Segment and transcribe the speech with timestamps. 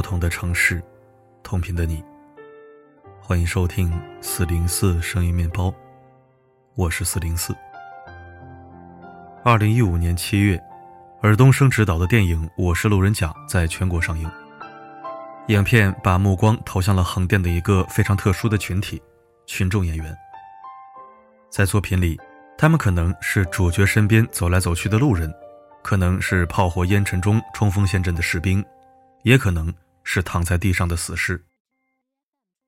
[0.00, 0.82] 不同的城市，
[1.42, 2.02] 同频的你。
[3.20, 3.92] 欢迎收听
[4.22, 5.70] 四零四声音面包，
[6.74, 7.54] 我是四零四。
[9.44, 10.58] 二零一五年七月，
[11.20, 14.26] 尔冬升执导的电影《我是路人甲》在全国上映。
[15.48, 19.02] 影片把目光投向了横店的一个非常特殊的群体——
[19.44, 20.16] 群众演员。
[21.50, 22.18] 在作品里，
[22.56, 25.30] 他们可能是主角身边走来走去的路人，
[25.82, 28.64] 可能是炮火烟尘中冲锋陷阵的士兵，
[29.24, 29.70] 也可能
[30.04, 31.42] 是躺在地上的死尸。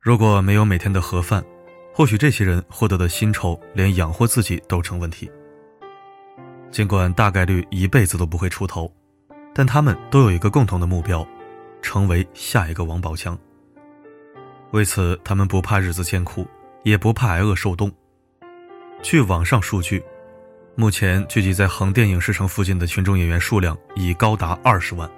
[0.00, 1.44] 如果没有每天的盒饭，
[1.92, 5.30] 或许这些人获得的薪酬连养活自己都成问题。
[6.70, 8.90] 尽管大概率一辈子都不会出头，
[9.52, 11.26] 但他们都有一个共同的目标：
[11.82, 13.38] 成为下一个王宝强。
[14.70, 16.46] 为此，他们不怕日子艰苦，
[16.84, 17.92] 也不怕挨饿受冻。
[19.02, 20.02] 据网上数据，
[20.76, 25.10] 目前聚集在横店影视城附近的群众演员数量已高达二十万。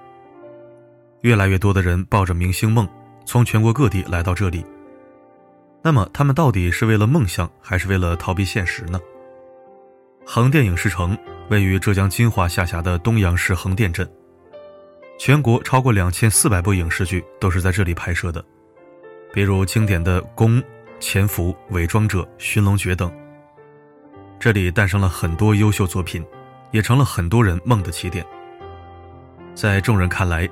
[1.23, 2.89] 越来越多的人抱着明星梦。
[3.25, 4.67] 从全国各地来到这里，
[5.81, 9.01] 那么他们到底是为了梦想，还是为了逃避现实呢？
[10.27, 11.17] 横店影视城
[11.49, 14.09] 位于浙江金华下辖的东阳市横店镇，
[15.21, 18.45] 全国超过两千四百部影视剧都是在这里拍摄的，
[19.33, 20.57] 比如经典的《宫》
[20.99, 23.11] 《潜伏》《伪装者》《寻龙诀》等。
[24.41, 26.25] 这里诞生了很多优秀作品，
[26.73, 28.27] 也成了很多人梦的起点。
[29.55, 30.49] 在众人看来。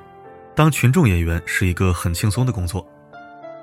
[0.61, 2.87] 当群众演员是一个很轻松的工作，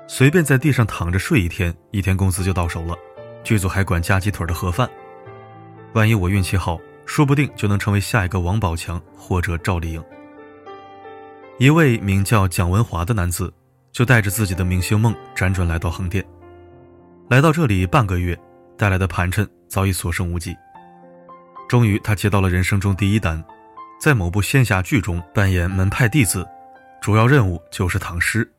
[0.05, 2.93] 随便在地上躺着睡一天，一天工资就到手了。
[3.41, 4.85] 剧组还管加鸡腿的盒饭，
[5.93, 10.03] 万一我运气好，说不定就能成为下一个王宝强或者赵丽颖。
[11.57, 13.53] 一位名叫蒋文华的男子，
[13.93, 16.21] 就带着自己的明星梦辗转来到横店。
[17.29, 18.37] 来到这里半个月，
[18.77, 20.53] 带来的盘缠早已所剩无几。
[21.69, 23.41] 终于，他接到了人生中第一单，
[24.01, 26.45] 在某部仙侠剧中扮演门派弟子。
[27.01, 28.49] 主要任务就是躺尸。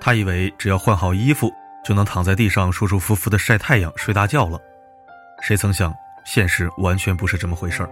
[0.00, 1.52] 他以为只要换好衣服，
[1.84, 4.60] 就能躺在地上舒舒服服的晒太阳、睡大觉了。
[5.42, 7.90] 谁曾想，现实完全不是这么回事儿。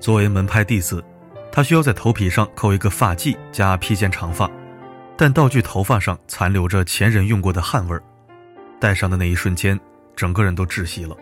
[0.00, 1.04] 作为门派弟子，
[1.50, 4.50] 他需要在头皮上扣一个发髻加披肩长发，
[5.16, 8.02] 但道具头发上残留着前人用过的汗味儿。
[8.80, 9.78] 戴上的那一瞬间，
[10.14, 11.16] 整个人都窒息了。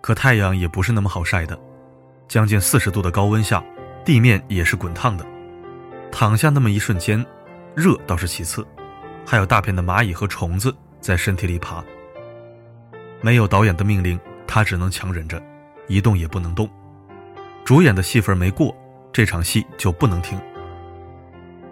[0.00, 1.58] 可太阳也不是那么好晒的，
[2.28, 3.62] 将近四十度的高温下，
[4.04, 5.24] 地面也是滚烫的。
[6.16, 7.26] 躺下那么一瞬间，
[7.74, 8.64] 热倒是其次，
[9.26, 11.84] 还有大片的蚂蚁和虫子在身体里爬。
[13.20, 15.42] 没有导演的命令，他只能强忍着，
[15.88, 16.70] 一动也不能动。
[17.64, 18.72] 主演的戏份没过，
[19.12, 20.40] 这场戏就不能停。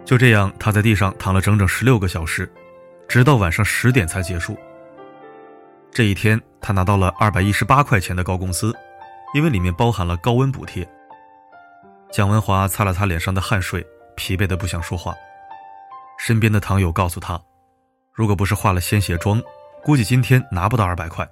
[0.03, 2.51] 就这样，他在地上躺了整整十六个小时，
[3.07, 4.57] 直到晚上十点才结束。
[5.89, 8.73] 这一天，他拿到了二百一十八块钱的高工资，
[9.33, 10.85] 因为里面包含了高温补贴。
[12.11, 13.81] 蒋文华擦了擦脸上的汗水。
[14.15, 15.13] 疲惫的不想说话，
[16.17, 17.41] 身边的堂友告诉他，
[18.13, 19.41] 如果不是化了鲜血妆，
[19.83, 21.27] 估计今天拿不到二百块。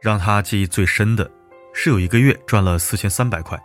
[0.00, 1.28] 让他记忆最深的，
[1.74, 3.60] 是有一个月赚了四千三百块，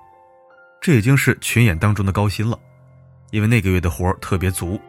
[0.81, 2.57] 这已经是群演当中的高薪了，
[3.31, 4.79] 因为那个月的活特别足。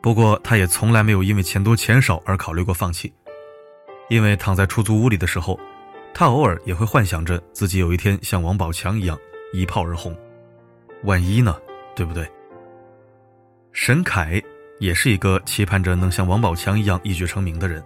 [0.00, 3.14] 不过他也从来没有因为钱多钱少而考虑过放弃，
[4.08, 5.56] 因为躺在出租屋里的时候，
[6.12, 9.16] 他偶尔也会幻想着自己有一天像王宝强一样
[9.52, 10.12] 一炮而红，
[11.04, 11.56] 万一呢？
[11.94, 12.30] 对不对？
[13.72, 14.42] 沈凯
[14.80, 17.82] 也是一个期盼着能像王宝强一样一举成名的人，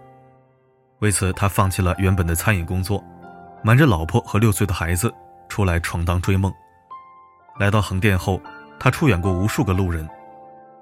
[0.98, 3.04] 为此他放弃了原本的餐饮工作，
[3.62, 5.12] 瞒着老婆和六岁的孩子
[5.48, 6.52] 出来闯荡追梦。
[7.58, 8.40] 来到横店后，
[8.78, 10.08] 他出演过无数个路人，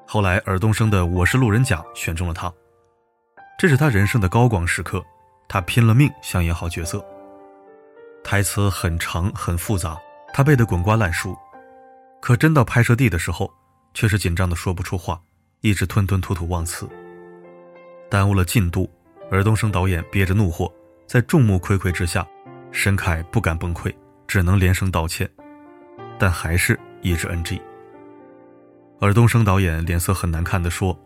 [0.06, 2.52] 后来尔冬升的《我是路人甲》选中了他，
[3.58, 5.04] 这是他人生的高光时刻，
[5.48, 7.04] 他拼了命想演好角色。
[8.24, 9.98] 台词很长很复杂，
[10.32, 11.36] 他背得滚瓜烂熟。
[12.24, 13.52] 可真到拍摄地的时候，
[13.92, 15.20] 却是紧张的说不出话，
[15.60, 16.88] 一直吞吞吐吐忘词，
[18.08, 18.90] 耽误了进度。
[19.30, 20.72] 尔冬升导演憋着怒火，
[21.06, 22.26] 在众目睽睽之下，
[22.72, 23.94] 申凯不敢崩溃，
[24.26, 25.30] 只能连声道歉，
[26.18, 27.60] 但还是一直 NG。
[29.02, 30.98] 尔冬升导演脸色很难看的说：“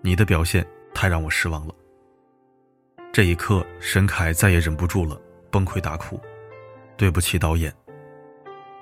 [0.00, 1.74] 你的表现太让我失望了。”
[3.12, 5.20] 这一刻，申凯再也忍不住了，
[5.50, 6.18] 崩溃大哭
[6.96, 7.70] ：“对不起，导演，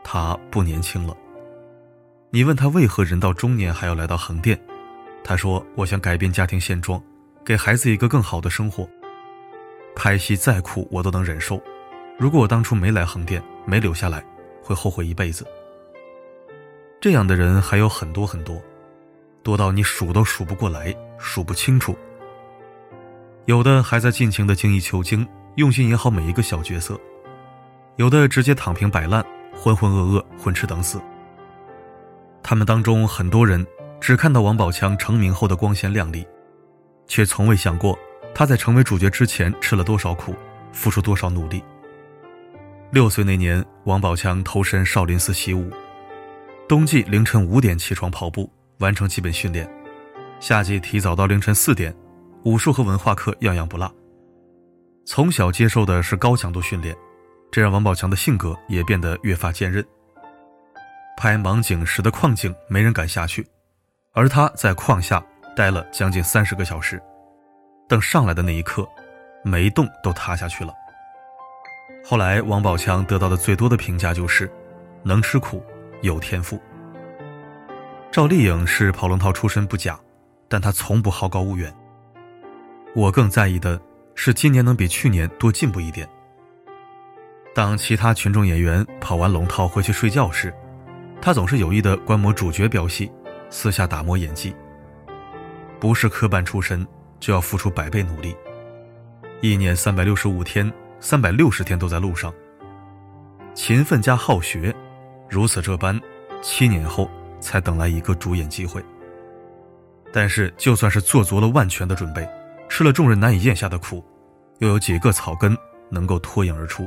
[0.04, 1.16] 他不年轻了。”
[2.32, 4.56] 你问他为何人到中年还要来到横店，
[5.24, 7.02] 他说：“我想改变家庭现状，
[7.44, 8.88] 给孩子一个更好的生活。
[9.96, 11.60] 拍戏再苦我都能忍受，
[12.16, 14.24] 如果我当初没来横店，没留下来，
[14.62, 15.44] 会后悔一辈子。”
[17.00, 18.62] 这样的人还有很多很多，
[19.42, 21.98] 多到你数都数不过来，数不清楚。
[23.46, 26.94] 有的还在尽情的精益求精，用心演好每一个小角色；
[27.96, 31.00] 有的直接躺平摆烂，浑浑噩噩，混吃等死。
[32.42, 33.64] 他们当中很多人
[34.00, 36.26] 只看到王宝强成名后的光鲜亮丽，
[37.06, 37.98] 却从未想过
[38.34, 40.34] 他在成为主角之前吃了多少苦，
[40.72, 41.62] 付出多少努力。
[42.90, 45.70] 六岁那年，王宝强投身少林寺习武，
[46.68, 49.64] 冬季凌晨五点起床跑步，完成基本训练；
[50.40, 51.94] 夏季提早到凌晨四点，
[52.44, 53.92] 武术和文化课样样不落。
[55.04, 56.96] 从小接受的是高强度训练，
[57.50, 59.84] 这让王宝强的性格也变得越发坚韧。
[61.20, 63.46] 拍盲井时的矿井没人敢下去，
[64.14, 65.22] 而他在矿下
[65.54, 66.98] 待了将近三十个小时，
[67.86, 68.88] 等上来的那一刻，
[69.44, 70.72] 每一栋都塌下去了。
[72.02, 74.50] 后来，王宝强得到的最多的评价就是
[75.04, 75.62] “能吃苦，
[76.00, 76.58] 有天赋”。
[78.10, 80.00] 赵丽颖是跑龙套出身不假，
[80.48, 81.70] 但她从不好高骛远。
[82.94, 83.78] 我更在意的
[84.14, 86.08] 是今年能比去年多进步一点。
[87.54, 90.50] 当其他群众演员跑完龙套回去睡觉时，
[91.20, 93.10] 他总是有意的观摩主角表戏，
[93.50, 94.54] 私下打磨演技。
[95.78, 96.86] 不是科班出身，
[97.18, 98.36] 就要付出百倍努力。
[99.40, 100.70] 一年三百六十五天。
[101.02, 102.30] 三百六十天都在路上，
[103.54, 104.70] 勤奋加好学，
[105.30, 105.98] 如此这般，
[106.42, 108.84] 七年后才等来一个主演机会。
[110.12, 112.28] 但是，就算是做足了万全的准备，
[112.68, 114.04] 吃了众人难以咽下的苦，
[114.58, 115.56] 又有几个草根
[115.88, 116.86] 能够脱颖而出？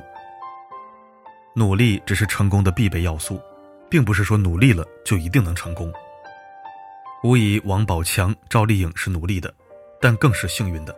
[1.56, 3.42] 努力只是成功的必备要素，
[3.94, 5.94] 并不是说努力了就一定能成功。
[7.24, 9.54] 无疑，王宝强、赵丽颖是努力的，
[10.02, 10.96] 但更是幸运的。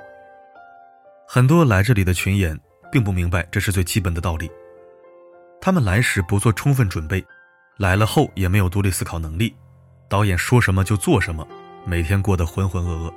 [1.28, 2.58] 很多来这里的群演。
[2.92, 4.50] 并不明白这是最基本的道理。
[5.60, 7.22] 他们来时不做充分准备，
[7.76, 9.54] 来了后也没有独立思考能力，
[10.08, 11.46] 导演说什么就做什么，
[11.86, 13.14] 每天过得浑浑噩噩。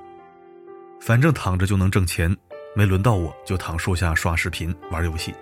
[1.00, 2.36] 反正躺着就能挣钱，
[2.75, 5.32] 没轮到我就躺树下刷视频玩游戏。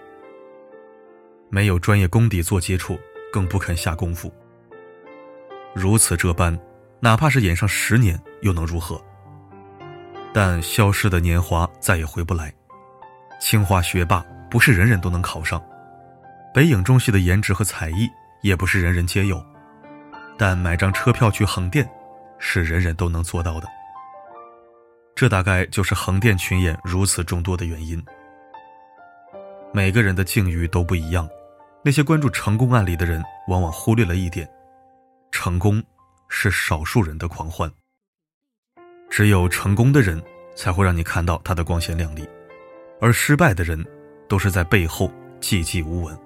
[1.48, 2.98] 没有专业功底做接触，
[3.32, 4.32] 更不肯下功夫。
[5.74, 6.58] 如此这般，
[7.00, 9.00] 哪怕是演上十年又能如何？
[10.32, 12.52] 但消失的年华再也回不来。
[13.40, 15.62] 清华学霸不是人人都能考上，
[16.54, 18.08] 北影中戏的颜值和才艺
[18.42, 19.44] 也不是人人皆有，
[20.38, 21.86] 但买张车票去横店，
[22.38, 23.68] 是人人都能做到的。
[25.14, 28.02] 这大概就是横店群演如此众多的原因。
[29.72, 31.28] 每个人的境遇都不一样，
[31.86, 34.44] 那些关注成功案例的人，往往忽略了一点：
[35.30, 35.80] 成功
[36.28, 37.70] 是少数人的狂欢。
[39.08, 40.20] 只有成功的人，
[40.56, 42.28] 才会让你看到他的光鲜亮丽。
[43.00, 43.86] 而失败的人，
[44.28, 45.08] 都是在背后
[45.40, 46.18] 寂寂无闻。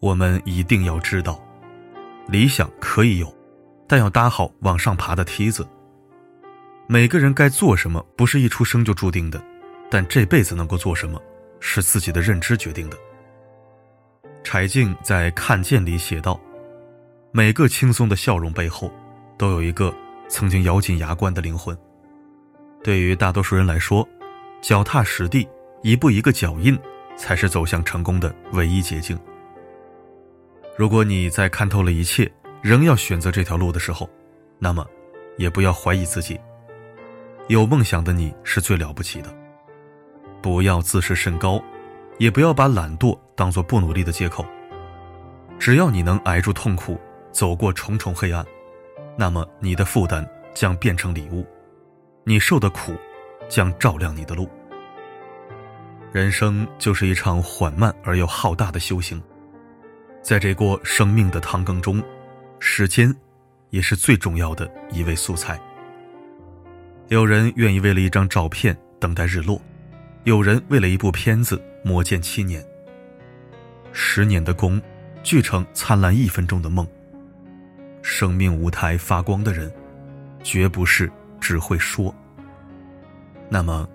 [0.00, 1.42] 我们一定要知道，
[2.28, 3.34] 理想可以有，
[3.88, 5.66] 但要搭好往上爬的梯子。
[6.86, 9.42] 每个人该做什么，不是一出生就注定的，
[9.90, 11.18] 但这辈子能够做什么，
[11.58, 12.98] 是自己的认知决定的。
[14.42, 16.40] 柴静在《看见》里写道
[17.30, 18.92] ：“每个轻松的笑容背后，
[19.38, 19.94] 都有一个
[20.28, 21.76] 曾经咬紧牙关的灵魂。”
[22.82, 24.06] 对于大多数人来说，
[24.62, 25.46] 脚踏实地，
[25.82, 26.78] 一步一个脚印，
[27.16, 29.18] 才是走向成功的唯一捷径。
[30.76, 32.30] 如果你在看透了一切，
[32.62, 34.08] 仍要选择这条路的时候，
[34.58, 34.86] 那么，
[35.36, 36.40] 也不要怀疑自己。
[37.48, 39.34] 有梦想的你是最了不起的。
[40.40, 41.62] 不要自视甚高，
[42.20, 44.46] 也不要把懒惰当做不努力的借口。
[45.58, 46.96] 只要你能挨住痛苦，
[47.32, 48.46] 走过重重黑暗，
[49.16, 50.24] 那么你的负担
[50.54, 51.44] 将变成礼物，
[52.22, 52.94] 你受的苦。
[53.48, 54.48] 将照亮你的路。
[56.12, 59.20] 人生就是一场缓慢而又浩大的修行，
[60.22, 62.00] 在这锅生命的汤羹中，
[62.60, 63.12] 时间
[63.70, 65.60] 也是最重要的一味素材。
[67.08, 69.60] 有人愿意为了一张照片等待日落，
[70.22, 72.64] 有人为了一部片子磨剑七年。
[73.92, 74.80] 十年的功，
[75.22, 76.86] 聚成灿烂一分钟的梦。
[78.02, 79.72] 生命舞台发光的人，
[80.42, 81.10] 绝不是
[81.40, 82.14] 只会说。
[83.48, 83.88] 那么，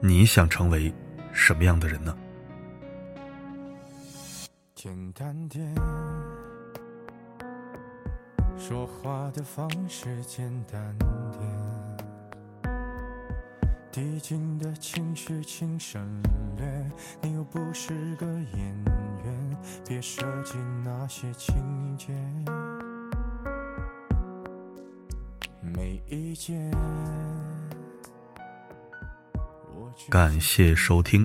[0.00, 0.92] 你想成为
[1.32, 2.16] 什么样的人呢？
[4.74, 5.74] 简单点，
[8.58, 10.96] 说话的方式简单，
[13.94, 16.04] 递进的情绪请省
[16.56, 16.90] 略。
[17.22, 18.84] 你又不是个演
[19.24, 21.54] 员，别设计那些情
[21.96, 22.12] 节。
[25.60, 26.72] 没意见。
[30.10, 31.24] 感谢收听，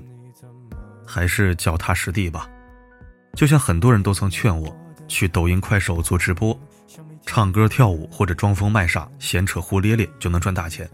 [1.08, 2.48] 还是脚踏实地吧。
[3.34, 6.56] 就像很多人都曾劝我去抖音、快手做直播，
[7.26, 10.88] 唱歌、跳舞或者装疯卖傻、闲扯胡咧咧就能赚大钱。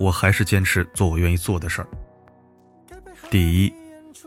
[0.00, 1.88] 我还是坚持做我愿意做的事儿。
[3.28, 3.72] 第一，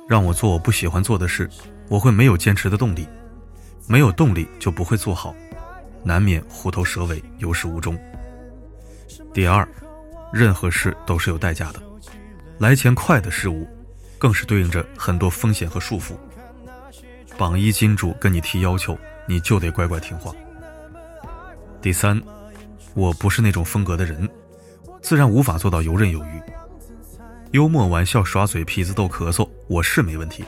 [0.08, 1.50] 让我做我不喜欢做的事，
[1.90, 3.08] 我会没有坚持的动力，
[3.88, 5.36] 没有动力就不会做好。
[6.04, 7.98] 难免虎头蛇尾，有始无终。
[9.34, 9.68] 第二，
[10.32, 11.82] 任何事都是有代价的，
[12.60, 13.68] 来钱快的事物，
[14.20, 16.14] 更是对应着很多风险和束缚。
[17.36, 18.96] 榜一金主跟你提要求，
[19.28, 20.32] 你就得乖乖听话。
[21.82, 22.22] 第三，
[22.94, 24.30] 我不是那种风格的人，
[25.04, 26.42] 自然无法做到游刃有余。
[27.52, 30.46] 幽默玩笑、耍嘴皮子、逗咳嗽，我是没问题，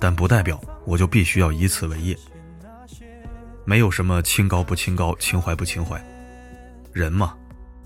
[0.00, 2.18] 但不代表我就必须要以此为业。
[3.64, 6.04] 没有什么清高不清高，情怀不情怀，
[6.92, 7.34] 人嘛，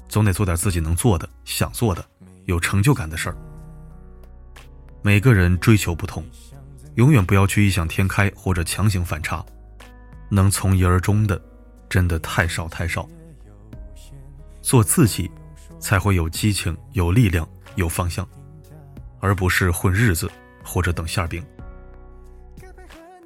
[0.08, 2.02] 总得做点自己能做的、想做的、
[2.46, 3.36] 有成就感的事儿。
[5.02, 6.24] 每个人追求不同。
[6.94, 9.44] 永远不要去异想天开或者强行反差，
[10.30, 11.40] 能从一而终的，
[11.88, 13.08] 真的太少太少。
[14.62, 15.30] 做自己，
[15.80, 18.28] 才会有激情、有力量、有方向，
[19.20, 20.30] 而不是混日子
[20.64, 21.44] 或者等馅饼。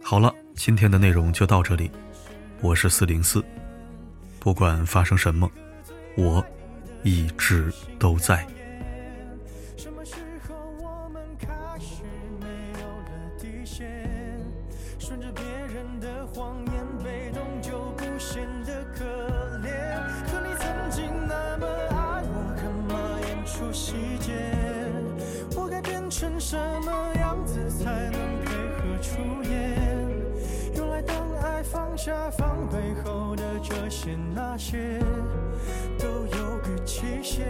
[0.02, 1.90] 好了，今天的内容就到这里，
[2.60, 3.44] 我是四零四，
[4.38, 5.50] 不管发生什么，
[6.16, 6.44] 我
[7.02, 8.46] 一直都在。
[14.98, 19.04] 顺着别人的谎言，被动就不显得可
[19.58, 19.68] 怜。
[20.30, 22.01] 可你曾经那么爱，
[23.52, 24.32] 出细节？
[25.54, 29.78] 我该变成什么样子才能配合出演？
[30.74, 34.98] 原来当爱放下防备后的这些那些，
[35.98, 37.46] 都有个期限。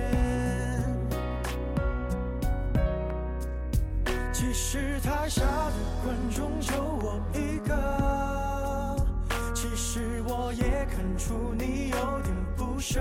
[4.32, 8.96] 其实台下的观众就我一个，
[9.54, 13.00] 其实我也看出你有点不舍，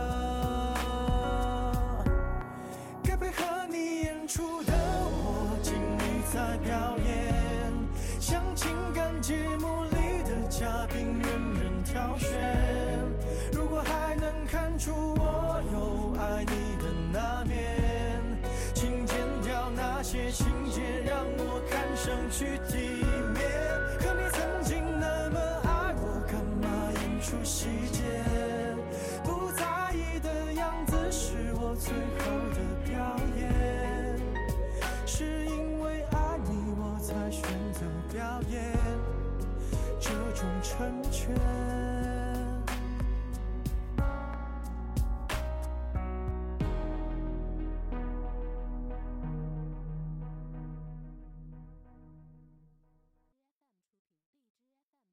[10.87, 12.29] 并任人挑选。
[13.53, 18.21] 如果还能看出我有爱你的那面，
[18.73, 23.41] 请剪掉那些情节，让我看上去体面。
[23.99, 26.67] 可你曾经那么爱我，干嘛
[27.01, 28.01] 演出细节？
[29.23, 32.95] 不在意的样子是我最后的表
[33.37, 34.19] 演。
[35.05, 35.70] 是因。
[40.71, 41.80] 成全。